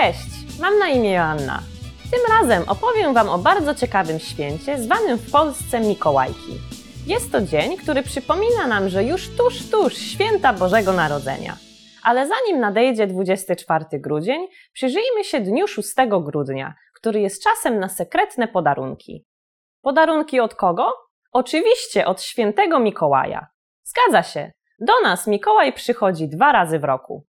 Cześć, 0.00 0.60
mam 0.60 0.78
na 0.78 0.88
imię 0.88 1.12
Joanna. 1.12 1.60
Tym 2.10 2.20
razem 2.38 2.68
opowiem 2.68 3.14
Wam 3.14 3.28
o 3.28 3.38
bardzo 3.38 3.74
ciekawym 3.74 4.18
święcie 4.18 4.78
zwanym 4.78 5.18
w 5.18 5.30
Polsce 5.30 5.80
Mikołajki. 5.80 6.58
Jest 7.06 7.32
to 7.32 7.42
dzień, 7.42 7.76
który 7.76 8.02
przypomina 8.02 8.66
nam, 8.66 8.88
że 8.88 9.04
już 9.04 9.36
tuż, 9.36 9.70
tuż 9.70 9.94
święta 9.94 10.52
Bożego 10.52 10.92
Narodzenia. 10.92 11.56
Ale 12.02 12.28
zanim 12.28 12.60
nadejdzie 12.60 13.06
24 13.06 13.84
grudzień, 13.92 14.46
przyjrzyjmy 14.72 15.24
się 15.24 15.40
dniu 15.40 15.68
6 15.68 15.94
grudnia, 16.20 16.74
który 16.94 17.20
jest 17.20 17.42
czasem 17.42 17.80
na 17.80 17.88
sekretne 17.88 18.48
podarunki. 18.48 19.26
Podarunki 19.82 20.40
od 20.40 20.54
kogo? 20.54 20.92
Oczywiście 21.32 22.06
od 22.06 22.22
świętego 22.22 22.78
Mikołaja. 22.78 23.46
Zgadza 23.82 24.22
się, 24.22 24.52
do 24.78 25.00
nas 25.00 25.26
Mikołaj 25.26 25.72
przychodzi 25.72 26.28
dwa 26.28 26.52
razy 26.52 26.78
w 26.78 26.84
roku. 26.84 27.26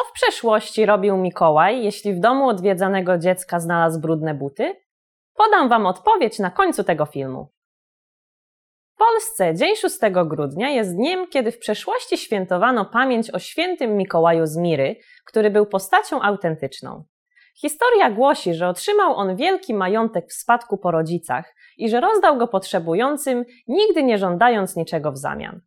Co 0.00 0.04
w 0.04 0.12
przeszłości 0.12 0.86
robił 0.86 1.16
Mikołaj, 1.16 1.84
jeśli 1.84 2.14
w 2.14 2.20
domu 2.20 2.48
odwiedzanego 2.48 3.18
dziecka 3.18 3.60
znalazł 3.60 4.00
brudne 4.00 4.34
buty? 4.34 4.76
Podam 5.34 5.68
Wam 5.68 5.86
odpowiedź 5.86 6.38
na 6.38 6.50
końcu 6.50 6.84
tego 6.84 7.06
filmu. 7.06 7.48
W 8.94 8.98
Polsce 8.98 9.54
dzień 9.54 9.76
6 9.76 9.98
grudnia 10.24 10.68
jest 10.68 10.96
dniem, 10.96 11.28
kiedy 11.28 11.52
w 11.52 11.58
przeszłości 11.58 12.18
świętowano 12.18 12.84
pamięć 12.84 13.30
o 13.30 13.38
świętym 13.38 13.96
Mikołaju 13.96 14.46
z 14.46 14.56
Miry, 14.56 14.96
który 15.24 15.50
był 15.50 15.66
postacią 15.66 16.22
autentyczną. 16.22 17.04
Historia 17.56 18.10
głosi, 18.10 18.54
że 18.54 18.68
otrzymał 18.68 19.14
on 19.14 19.36
wielki 19.36 19.74
majątek 19.74 20.28
w 20.28 20.32
spadku 20.32 20.78
po 20.78 20.90
rodzicach 20.90 21.54
i 21.76 21.90
że 21.90 22.00
rozdał 22.00 22.38
go 22.38 22.48
potrzebującym, 22.48 23.44
nigdy 23.68 24.02
nie 24.02 24.18
żądając 24.18 24.76
niczego 24.76 25.12
w 25.12 25.18
zamian. 25.18 25.60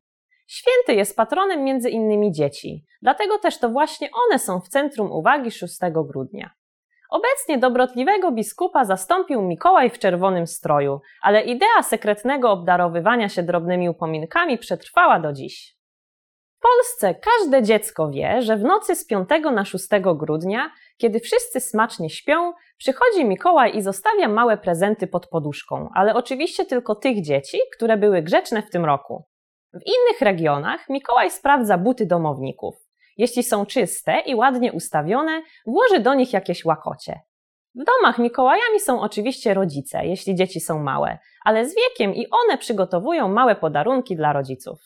Święty 0.53 0.93
jest 0.93 1.15
patronem 1.15 1.63
między 1.63 1.89
innymi 1.89 2.31
dzieci, 2.31 2.85
dlatego 3.01 3.39
też 3.39 3.57
to 3.57 3.69
właśnie 3.69 4.09
one 4.27 4.39
są 4.39 4.59
w 4.59 4.67
centrum 4.67 5.11
uwagi 5.11 5.51
6 5.51 5.77
grudnia. 5.93 6.51
Obecnie 7.09 7.57
dobrotliwego 7.57 8.31
biskupa 8.31 8.85
zastąpił 8.85 9.41
Mikołaj 9.41 9.89
w 9.89 9.99
czerwonym 9.99 10.47
stroju, 10.47 11.01
ale 11.21 11.41
idea 11.41 11.83
sekretnego 11.83 12.51
obdarowywania 12.51 13.29
się 13.29 13.43
drobnymi 13.43 13.89
upominkami 13.89 14.57
przetrwała 14.57 15.19
do 15.19 15.33
dziś. 15.33 15.77
W 16.57 16.61
Polsce 16.61 17.15
każde 17.15 17.63
dziecko 17.63 18.09
wie, 18.09 18.41
że 18.41 18.57
w 18.57 18.63
nocy 18.63 18.95
z 18.95 19.05
5 19.05 19.29
na 19.53 19.65
6 19.65 19.87
grudnia, 20.15 20.71
kiedy 20.97 21.19
wszyscy 21.19 21.59
smacznie 21.59 22.09
śpią, 22.09 22.53
przychodzi 22.77 23.25
Mikołaj 23.25 23.77
i 23.77 23.81
zostawia 23.81 24.27
małe 24.27 24.57
prezenty 24.57 25.07
pod 25.07 25.27
poduszką, 25.27 25.89
ale 25.95 26.13
oczywiście 26.13 26.65
tylko 26.65 26.95
tych 26.95 27.21
dzieci, 27.21 27.59
które 27.75 27.97
były 27.97 28.21
grzeczne 28.21 28.61
w 28.61 28.69
tym 28.69 28.85
roku. 28.85 29.32
W 29.73 29.81
innych 29.85 30.21
regionach 30.21 30.89
Mikołaj 30.89 31.31
sprawdza 31.31 31.77
buty 31.77 32.05
domowników. 32.05 32.75
Jeśli 33.17 33.43
są 33.43 33.65
czyste 33.65 34.19
i 34.25 34.35
ładnie 34.35 34.73
ustawione, 34.73 35.41
włoży 35.65 35.99
do 35.99 36.13
nich 36.13 36.33
jakieś 36.33 36.65
łakocie. 36.65 37.19
W 37.75 37.83
domach 37.83 38.19
Mikołajami 38.19 38.79
są 38.79 39.01
oczywiście 39.01 39.53
rodzice, 39.53 40.05
jeśli 40.05 40.35
dzieci 40.35 40.59
są 40.59 40.79
małe, 40.79 41.17
ale 41.45 41.69
z 41.69 41.75
wiekiem 41.75 42.15
i 42.15 42.27
one 42.29 42.57
przygotowują 42.57 43.27
małe 43.27 43.55
podarunki 43.55 44.15
dla 44.15 44.33
rodziców. 44.33 44.79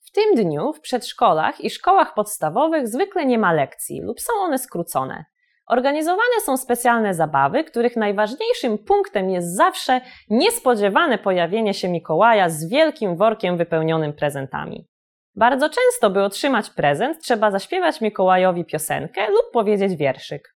W 0.00 0.10
tym 0.10 0.34
dniu 0.34 0.72
w 0.72 0.80
przedszkolach 0.80 1.60
i 1.60 1.70
szkołach 1.70 2.14
podstawowych 2.14 2.88
zwykle 2.88 3.26
nie 3.26 3.38
ma 3.38 3.52
lekcji 3.52 4.00
lub 4.02 4.20
są 4.20 4.32
one 4.40 4.58
skrócone. 4.58 5.24
Organizowane 5.66 6.40
są 6.44 6.56
specjalne 6.56 7.14
zabawy, 7.14 7.64
których 7.64 7.96
najważniejszym 7.96 8.78
punktem 8.78 9.30
jest 9.30 9.56
zawsze 9.56 10.00
niespodziewane 10.30 11.18
pojawienie 11.18 11.74
się 11.74 11.88
Mikołaja 11.88 12.50
z 12.50 12.68
wielkim 12.68 13.16
workiem 13.16 13.56
wypełnionym 13.56 14.12
prezentami. 14.12 14.88
Bardzo 15.34 15.68
często, 15.68 16.10
by 16.10 16.22
otrzymać 16.22 16.70
prezent, 16.70 17.22
trzeba 17.22 17.50
zaśpiewać 17.50 18.00
Mikołajowi 18.00 18.64
piosenkę 18.64 19.30
lub 19.30 19.50
powiedzieć 19.52 19.96
wierszyk. 19.96 20.56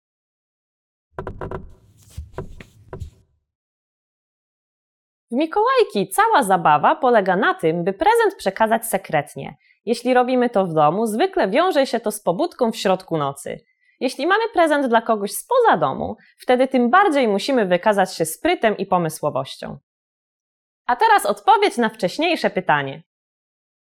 W 5.32 5.36
Mikołajki 5.36 6.10
cała 6.10 6.44
zabawa 6.44 6.96
polega 6.96 7.36
na 7.36 7.54
tym, 7.54 7.84
by 7.84 7.94
prezent 7.94 8.36
przekazać 8.38 8.86
sekretnie. 8.86 9.58
Jeśli 9.86 10.14
robimy 10.14 10.50
to 10.50 10.66
w 10.66 10.74
domu, 10.74 11.06
zwykle 11.06 11.50
wiąże 11.50 11.88
się 11.88 12.00
to 12.00 12.12
z 12.12 12.22
pobudką 12.22 12.72
w 12.72 12.78
środku 12.78 13.18
nocy. 13.18 13.60
Jeśli 14.00 14.28
mamy 14.28 14.44
prezent 14.54 14.88
dla 14.88 15.02
kogoś 15.02 15.32
spoza 15.32 15.78
domu, 15.78 16.18
wtedy 16.38 16.68
tym 16.68 16.90
bardziej 16.90 17.28
musimy 17.28 17.66
wykazać 17.66 18.16
się 18.16 18.26
sprytem 18.26 18.78
i 18.78 18.86
pomysłowością. 18.86 19.78
A 20.86 20.96
teraz 20.96 21.26
odpowiedź 21.26 21.78
na 21.78 21.90
wcześniejsze 21.90 22.50
pytanie. 22.50 23.04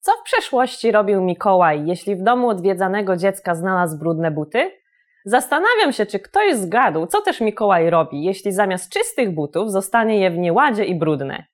Co 0.01 0.13
w 0.13 0.23
przeszłości 0.23 0.93
robił 0.93 1.23
Mikołaj, 1.23 1.87
jeśli 1.87 2.17
w 2.17 2.23
domu 2.23 2.49
odwiedzanego 2.49 3.17
dziecka 3.17 3.55
znalazł 3.55 3.99
brudne 3.99 4.31
buty? 4.31 4.81
Zastanawiam 5.25 5.93
się, 5.93 6.07
czy 6.07 6.19
ktoś 6.19 6.55
zgadł, 6.55 7.07
co 7.07 7.23
też 7.23 7.41
Mikołaj 7.41 7.91
robi, 7.91 8.25
jeśli 8.25 8.53
zamiast 8.53 8.93
czystych 8.93 9.35
butów 9.35 9.71
zostanie 9.71 10.21
je 10.21 10.31
w 10.31 10.39
nieładzie 10.39 10.85
i 10.85 10.95
brudne. 10.95 11.45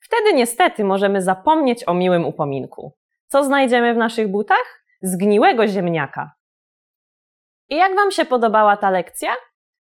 Wtedy 0.00 0.32
niestety 0.32 0.84
możemy 0.84 1.22
zapomnieć 1.22 1.88
o 1.88 1.94
miłym 1.94 2.24
upominku. 2.24 2.92
Co 3.26 3.44
znajdziemy 3.44 3.94
w 3.94 3.96
naszych 3.96 4.28
butach? 4.28 4.84
Zgniłego 5.02 5.68
ziemniaka. 5.68 6.39
I 7.70 7.76
jak 7.76 7.94
Wam 7.96 8.10
się 8.10 8.24
podobała 8.24 8.76
ta 8.76 8.90
lekcja? 8.90 9.36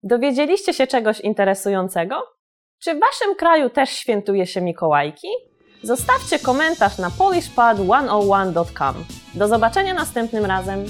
Dowiedzieliście 0.03 0.73
się 0.73 0.87
czegoś 0.87 1.19
interesującego? 1.19 2.23
Czy 2.83 2.95
w 2.95 2.99
Waszym 2.99 3.35
kraju 3.35 3.69
też 3.69 3.89
świętuje 3.89 4.47
się 4.47 4.61
Mikołajki? 4.61 5.27
Zostawcie 5.83 6.39
komentarz 6.39 6.97
na 6.97 7.09
polishpad101.com. 7.09 8.95
Do 9.33 9.47
zobaczenia 9.47 9.93
następnym 9.93 10.45
razem. 10.45 10.85